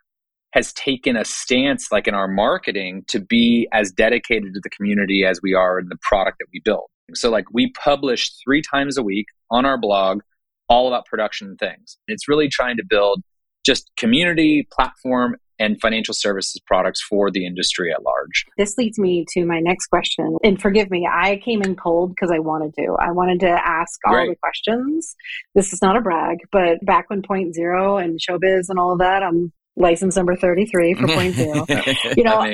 [0.56, 5.22] has taken a stance, like in our marketing, to be as dedicated to the community
[5.22, 6.86] as we are in the product that we build.
[7.14, 10.22] So, like, we publish three times a week on our blog
[10.68, 11.98] all about production things.
[12.08, 13.22] It's really trying to build
[13.66, 18.46] just community, platform, and financial services products for the industry at large.
[18.56, 20.38] This leads me to my next question.
[20.42, 22.96] And forgive me, I came in cold because I wanted to.
[22.98, 25.14] I wanted to ask all the questions.
[25.54, 28.98] This is not a brag, but back when Point Zero and Showbiz and all of
[29.00, 31.66] that, I'm license number 33 for Point Zero.
[32.16, 32.44] you know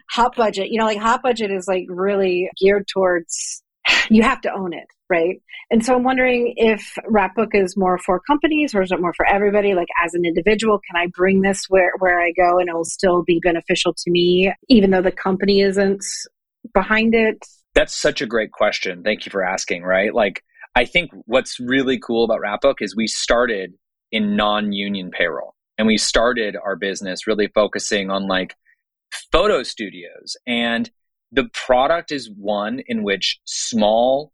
[0.10, 3.62] hot budget you know like hot budget is like really geared towards
[4.08, 8.20] you have to own it right and so i'm wondering if wrapbook is more for
[8.20, 11.66] companies or is it more for everybody like as an individual can i bring this
[11.68, 15.60] where where i go and it'll still be beneficial to me even though the company
[15.60, 16.04] isn't
[16.74, 19.02] behind it That's such a great question.
[19.02, 20.14] Thank you for asking, right?
[20.14, 20.42] Like,
[20.74, 23.74] I think what's really cool about Wrapbook is we started
[24.12, 28.54] in non union payroll and we started our business really focusing on like
[29.32, 30.36] photo studios.
[30.46, 30.90] And
[31.32, 34.30] the product is one in which small,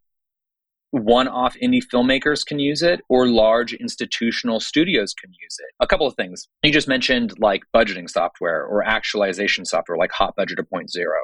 [0.90, 5.72] one off indie filmmakers can use it or large institutional studios can use it.
[5.78, 6.48] A couple of things.
[6.64, 10.98] You just mentioned like budgeting software or actualization software like Hot Budget or Point oh.
[10.98, 11.18] Zero.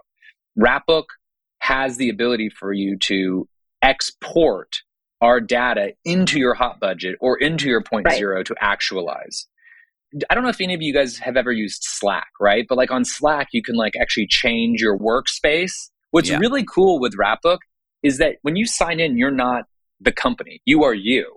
[0.54, 1.06] Wrapbook
[1.58, 3.48] has the ability for you to
[3.82, 4.68] export
[5.20, 8.18] our data into your hot budget or into your point Right.
[8.18, 9.48] zero to actualize.
[10.30, 12.66] I don't know if any of you guys have ever used Slack, right?
[12.68, 15.72] But like on Slack, you can like actually change your workspace.
[16.10, 16.38] What's Yeah.
[16.38, 17.60] really cool with Wrapbook
[18.02, 19.64] is that when you sign in, you're not
[20.00, 20.60] the company.
[20.66, 21.36] You are you.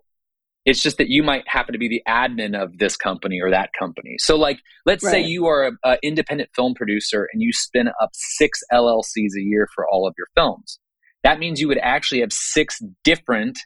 [0.65, 3.69] It's just that you might happen to be the admin of this company or that
[3.77, 4.15] company.
[4.17, 4.57] So, like,
[4.87, 9.41] let's say you are an independent film producer and you spin up six LLCs a
[9.41, 10.79] year for all of your films.
[11.23, 13.59] That means you would actually have six different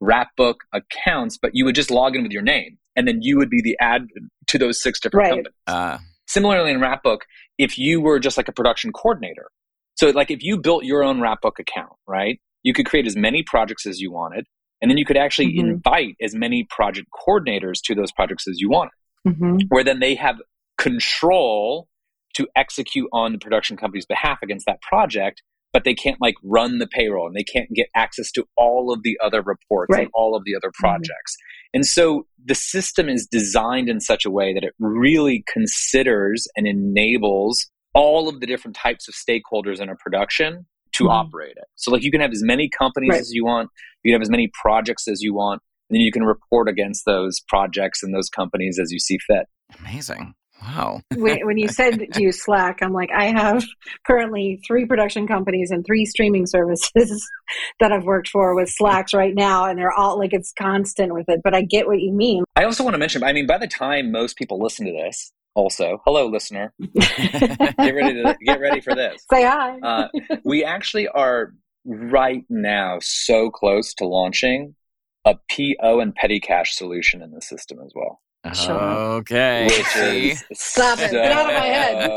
[0.00, 3.50] Wrapbook accounts, but you would just log in with your name, and then you would
[3.50, 5.30] be the admin to those six different Right.
[5.30, 5.54] companies.
[5.66, 7.24] Uh, Similarly, in Wrapbook,
[7.58, 9.50] if you were just like a production coordinator,
[9.96, 13.42] so like if you built your own Wrapbook account, right, you could create as many
[13.42, 14.46] projects as you wanted,
[14.80, 15.58] and then you could actually Mhm.
[15.72, 18.92] invite as many project coordinators to those projects as you wanted,
[19.26, 19.56] mm-hmm.
[19.70, 20.36] where then they have
[20.78, 21.88] control
[22.34, 25.42] to execute on the production company's behalf against that project.
[25.72, 29.04] But they can't like run the payroll and they can't get access to all of
[29.04, 30.02] the other reports Right.
[30.02, 31.36] and all of the other projects.
[31.72, 36.66] And so the system is designed in such a way that it really considers and
[36.66, 41.10] enables all of the different types of stakeholders in a production to Mhm.
[41.10, 41.64] operate it.
[41.76, 43.20] So like you can have as many companies Right.
[43.20, 43.70] as you want,
[44.02, 47.04] you can have as many projects as you want, and then you can report against
[47.04, 49.46] those projects and those companies as you see fit.
[49.78, 50.34] amazing.
[50.62, 51.00] Wow.
[51.14, 53.64] when, when you said to use Slack, I'm like, I have
[54.06, 57.28] currently three production companies and three streaming services
[57.80, 61.28] that I've worked for with Slacks right now, and they're all like it's constant with
[61.28, 61.40] it.
[61.42, 62.44] But I get what you mean.
[62.56, 65.32] I also want to mention, I mean, by the time most people listen to this,
[65.54, 69.24] also, hello listener, get ready to get ready for this.
[69.32, 69.78] Say hi.
[69.82, 70.08] Uh,
[70.44, 74.76] we actually are right now so close to launching
[75.24, 78.20] a PO and petty cash solution in the system as well.
[78.54, 78.72] Sure.
[79.20, 79.66] Okay.
[79.66, 81.10] Which is Stop it.
[81.10, 82.10] Get out of my head.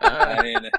[0.00, 0.70] I mean,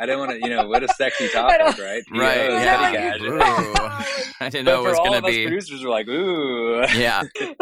[0.00, 2.02] I don't want to, you know, what a sexy topic, right?
[2.12, 2.38] PO Right.
[2.38, 3.12] and Yeah.
[3.12, 3.28] petty
[4.40, 5.44] I didn't But know it was going of to us be.
[5.46, 6.84] producers, were like, ooh.
[6.94, 7.22] Yeah.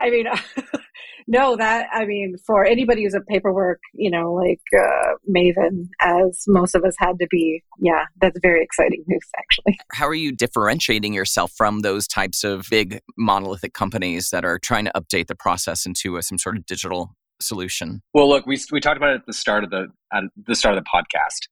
[0.00, 0.26] I mean,
[1.28, 6.44] no, that I mean, for anybody who's a paperwork, you know, like uh, maven, as
[6.48, 9.78] most of us had to be, yeah, that's very exciting news, actually.
[9.92, 14.86] How are you differentiating yourself from those types of big monolithic companies that are trying
[14.86, 18.00] to update the process into a, some sort of digital solution?
[18.14, 20.78] Well, look, we we talked about it at the start of the at the start
[20.78, 21.48] of the podcast.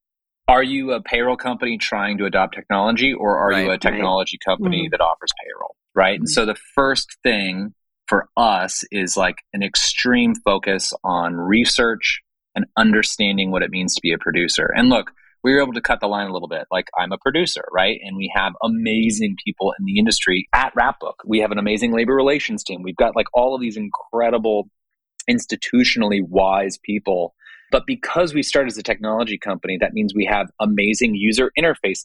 [0.48, 4.38] Are you a payroll company trying to adopt technology, or are right, you a technology
[4.40, 4.52] right.
[4.56, 4.92] company mm-hmm.
[4.92, 5.76] that offers payroll?
[5.94, 6.14] Right.
[6.14, 6.22] Mm-hmm.
[6.22, 7.74] And so the first thing
[8.06, 12.22] for us is like an extreme focus on research
[12.54, 14.70] and understanding what it means to be a producer.
[14.74, 15.12] And look,
[15.44, 16.66] we were able to cut the line a little bit.
[16.70, 18.00] Like I'm a producer, right?
[18.02, 21.22] And we have amazing people in the industry at Wrapbook.
[21.24, 22.82] We have an amazing labor relations team.
[22.82, 24.68] We've got like all of these incredible
[25.30, 27.34] institutionally wise people.
[27.70, 32.04] But because we started as a technology company, that means we have amazing user interface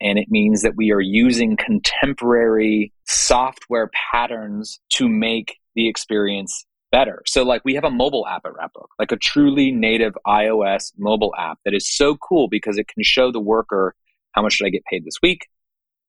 [0.00, 7.22] And it means that we are using contemporary software patterns to make the experience better.
[7.26, 11.32] So, like, we have a mobile app at Wrapbook, like a truly native iOS mobile
[11.38, 13.94] app that is so cool because it can show the worker
[14.32, 15.46] how much should I get paid this week?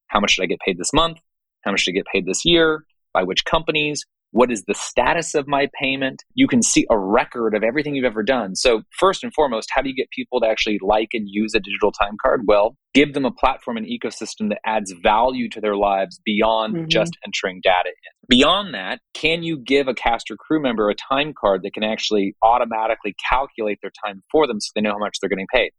[0.08, 1.18] How much should I get paid this month?
[1.62, 2.84] How much should I get paid this year?
[3.12, 4.04] By which companies?
[4.32, 6.24] What is the status of my payment?
[6.34, 8.56] You can see a record of everything you've ever done.
[8.56, 11.60] So, first and foremost, how do you get people to actually like and use a
[11.60, 12.42] digital time card?
[12.46, 16.88] Well, give them a platform and ecosystem that adds value to their lives beyond mm-hmm.
[16.88, 18.26] just entering data in.
[18.28, 21.84] Beyond that, can you give a cast or crew member a time card that can
[21.84, 25.72] actually automatically calculate their time for them so they know how much they're getting paid?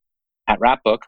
[0.47, 1.07] At Wrapbook,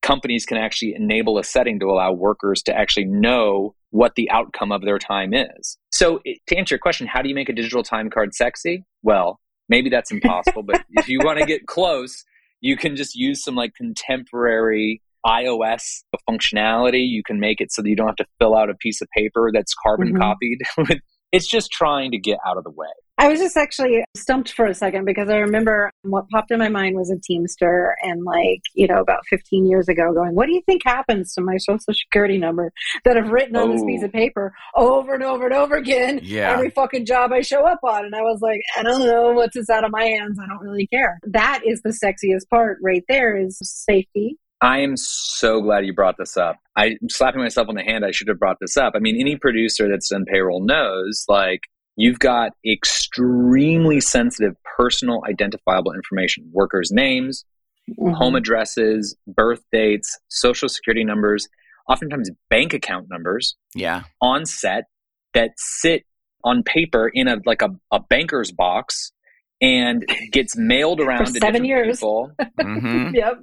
[0.00, 4.72] companies can actually enable a setting to allow workers to actually know what the outcome
[4.72, 5.76] of their time is.
[5.98, 8.84] So, to answer your question, how do you make a digital time card sexy?
[9.02, 12.24] Well, maybe that's impossible, but if you want to get close,
[12.60, 17.04] you can just use some like contemporary iOS functionality.
[17.04, 19.08] You can make it so that you don't have to fill out a piece of
[19.12, 20.18] paper that's carbon mm-hmm.
[20.18, 21.00] copied.
[21.32, 22.86] it's just trying to get out of the way.
[23.18, 26.68] I was just actually stumped for a second because I remember what popped in my
[26.68, 30.52] mind was a Teamster and like, you know, about 15 years ago going, what do
[30.52, 32.72] you think happens to my social security number
[33.04, 33.72] that I've written on oh.
[33.72, 34.18] this piece of oh.
[34.18, 36.52] paper over and over and over again yeah.
[36.52, 38.04] every fucking job I show up on?
[38.04, 40.38] And I was like, I don't know what's this out of my hands.
[40.40, 41.18] I don't really care.
[41.24, 44.36] That is the sexiest part right there is safety.
[44.60, 46.56] I am so glad you brought this up.
[46.76, 48.04] I'm slapping myself on the hand.
[48.04, 48.94] I should have brought this up.
[48.96, 51.60] I mean, any producer that's done payroll knows like
[51.98, 57.44] you've got extremely sensitive personal identifiable information workers' names,
[57.90, 58.14] mm-hmm.
[58.14, 61.48] home addresses, birth dates, social security numbers,
[61.88, 63.56] oftentimes bank account numbers.
[63.74, 64.04] Yeah.
[64.22, 64.84] On set
[65.34, 66.04] that sit
[66.44, 69.12] on paper in a like a, a banker's box
[69.60, 71.98] and gets mailed around For seven years.
[71.98, 72.32] people.
[72.60, 73.14] mm-hmm.
[73.14, 73.40] yep.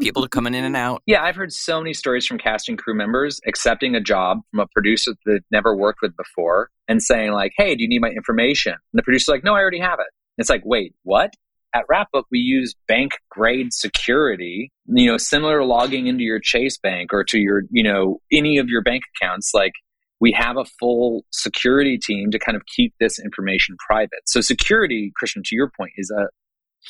[0.00, 1.02] people are coming in and out.
[1.06, 4.66] Yeah, I've heard so many stories from casting crew members accepting a job from a
[4.74, 8.10] producer that they've never worked with before and saying like, "Hey, do you need my
[8.10, 10.06] information?" And the producer's like, "No, I already have it."
[10.36, 11.32] And it's like, "Wait, what?"
[11.74, 16.78] At Wrapbook, we use bank grade security, you know, similar to logging into your Chase
[16.78, 19.50] Bank or to your, you know, any of your bank accounts.
[19.52, 19.72] Like
[20.20, 24.20] we have a full security team to kind of keep this information private.
[24.26, 26.28] So security, Christian, to your point, is a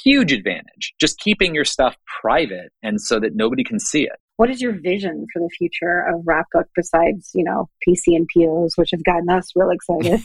[0.04, 0.94] huge advantage.
[1.00, 4.18] Just keeping your stuff private and so that nobody can see it.
[4.36, 8.74] What is your vision for the future of Wrapbook besides, you know, PC and POs,
[8.76, 10.20] which have gotten us real excited?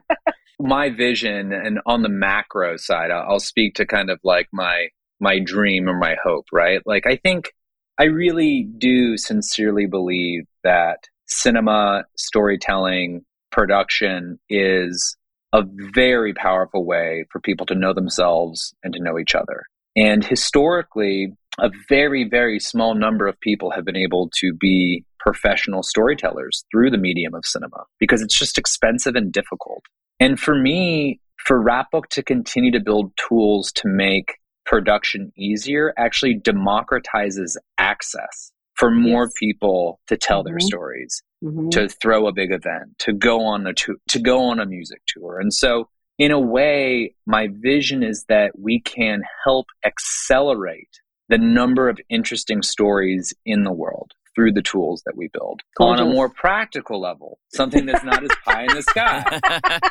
[0.60, 5.38] my vision and on the macro side, I'll speak to kind of like my my
[5.38, 6.82] dream or my hope, right?
[6.84, 7.52] Like I think
[7.98, 15.16] I really do sincerely believe that cinema, storytelling, production is
[15.52, 15.62] a
[15.94, 19.64] very powerful way for people to know themselves and to know each other.
[19.96, 25.82] And historically, a very, very small number of people have been able to be professional
[25.82, 29.82] storytellers through the medium of cinema because it's just expensive and difficult.
[30.20, 36.38] And for me, for Wrapbook to continue to build tools to make production easier actually
[36.38, 39.32] democratizes access for more yes.
[39.38, 40.52] people to tell mm-hmm.
[40.52, 41.68] their stories, mm-hmm.
[41.70, 45.02] to throw a big event, to go on a to, to go on a music
[45.06, 45.40] tour.
[45.40, 51.88] And so in a way, my vision is that we can help accelerate the number
[51.88, 55.62] of interesting stories in the world through the tools that we build.
[55.76, 56.02] Gorgeous.
[56.02, 59.24] On a more practical level, something that's not as pie in the sky.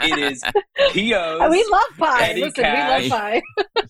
[0.04, 0.44] it is
[0.94, 1.40] POs.
[1.42, 2.34] Oh, we love pie.
[2.34, 3.42] Listen, cash, we love pie.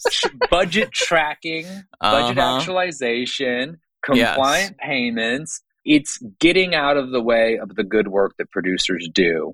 [0.50, 1.66] budget tracking,
[2.00, 2.58] budget uh-huh.
[2.58, 4.88] actualization, compliant yes.
[4.88, 5.62] payments.
[5.84, 9.54] It's getting out of the way of the good work that producers do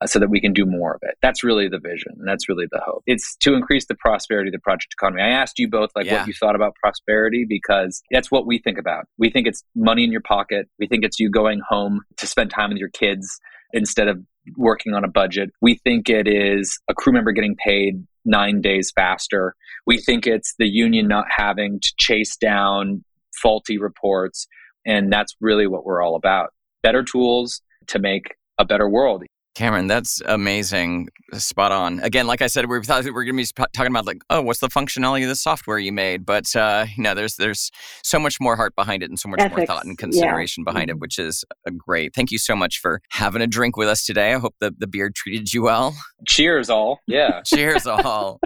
[0.00, 1.16] uh, so that we can do more of it.
[1.22, 2.12] That's really the vision.
[2.18, 3.02] And that's really the hope.
[3.06, 5.22] It's to increase the prosperity of the project economy.
[5.22, 6.18] I asked you both like yeah.
[6.18, 9.04] what you thought about prosperity because that's what we think about.
[9.18, 10.68] We think it's money in your pocket.
[10.78, 13.40] We think it's you going home to spend time with your kids
[13.72, 14.18] instead of
[14.56, 15.50] working on a budget.
[15.60, 19.54] We think it is a crew member getting paid nine days faster.
[19.86, 23.04] We think it's the union not having to chase down
[23.42, 24.46] faulty reports.
[24.84, 26.50] And that's really what we're all about
[26.82, 29.24] better tools to make a better world.
[29.56, 31.08] Cameron, that's amazing.
[31.32, 31.98] Spot on.
[32.00, 34.42] Again, like I said, we thought we were going to be talking about like, oh,
[34.42, 36.26] what's the functionality of the software you made?
[36.26, 37.70] But uh, you know, there's there's
[38.04, 39.56] so much more heart behind it and so much Ethics.
[39.56, 40.72] more thought and consideration yeah.
[40.72, 41.00] behind it, mm-hmm.
[41.00, 42.14] which is uh, great.
[42.14, 44.34] Thank you so much for having a drink with us today.
[44.34, 45.96] I hope the the beard treated you well.
[46.28, 47.00] Cheers, all.
[47.06, 47.40] Yeah.
[47.46, 48.38] Cheers, all.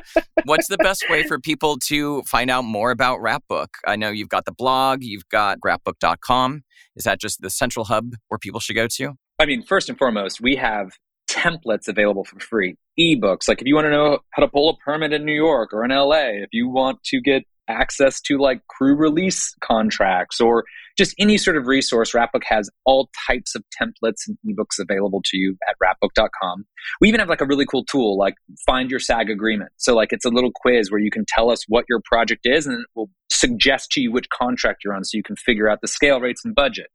[0.45, 3.71] what's the best way for people to find out more about Wrapbook?
[3.85, 6.63] I know you've got the blog, you've got wrapbook.com.
[6.95, 9.17] Is that just the central hub where people should go to?
[9.41, 10.91] I mean, first and foremost, we have
[11.31, 13.49] templates available for free, ebooks.
[13.49, 15.83] Like if you want to know how to pull a permit in New York or
[15.83, 20.65] in LA, if you want to get access to like crew release contracts or
[20.97, 25.37] just any sort of resource, Wrapbook has all types of templates and ebooks available to
[25.37, 26.65] you at wrapbook.com.
[27.01, 28.35] We even have like a really cool tool like
[28.67, 29.73] find your SAG agreement.
[29.77, 32.67] So like it's a little quiz where you can tell us what your project is
[32.67, 35.81] and it will suggest to you which contract you're on so you can figure out
[35.81, 36.89] the scale rates and budget.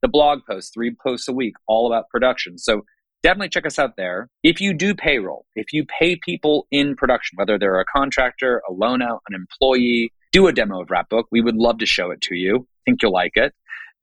[0.00, 2.58] The blog post, three posts a week, all about production.
[2.58, 2.82] So
[3.22, 4.28] definitely check us out there.
[4.42, 8.72] If you do payroll, if you pay people in production, whether they're a contractor, a
[8.72, 11.26] loan out, an employee, do a demo of Wrapbook.
[11.30, 12.66] We would love to show it to you.
[12.84, 13.52] Think you'll like it.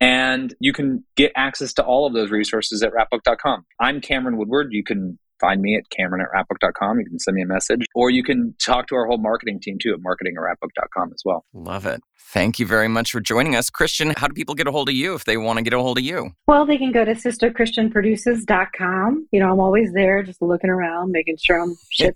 [0.02, 3.66] And you can get access to all of those resources at wrapbook.com.
[3.80, 4.70] I'm Cameron Woodward.
[4.72, 7.00] You can find me at cameron at wrapbook.com.
[7.00, 9.78] You can send me a message or you can talk to our whole marketing team
[9.82, 11.46] too at marketing at wrapbook.com as well.
[11.54, 12.02] Love it.
[12.32, 13.72] Thank you very much for joining us.
[13.72, 15.80] Christian, how do people get a hold of you if they want to get a
[15.80, 16.32] hold of you?
[16.48, 19.28] Well, they can go to sisterchristianproduces.com.
[19.32, 22.16] You know, I'm always there just looking around, making sure I'm shit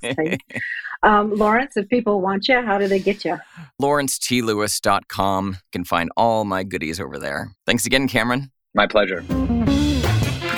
[1.04, 3.40] um, Lawrence, if people want you, how do they get you?
[3.82, 5.48] LawrenceTLewis.com.
[5.48, 7.52] You can find all my goodies over there.
[7.66, 8.52] Thanks again, Cameron.
[8.74, 9.24] My pleasure.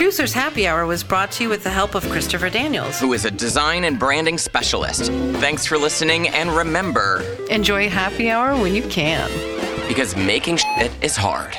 [0.06, 3.26] Producers Happy Hour was brought to you with the help of Christopher Daniels, who is
[3.26, 5.12] a design and branding specialist.
[5.42, 9.32] Thanks for listening, and remember enjoy happy hour when you can.
[9.88, 11.58] Because making shit is hard.